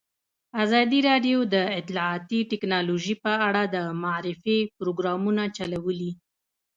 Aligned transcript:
ازادي 0.63 0.99
راډیو 1.09 1.37
د 1.53 1.55
اطلاعاتی 1.79 2.39
تکنالوژي 2.51 3.15
په 3.23 3.31
اړه 3.47 3.63
د 3.73 3.77
معارفې 4.01 4.57
پروګرامونه 4.77 5.43
چلولي. 5.57 6.11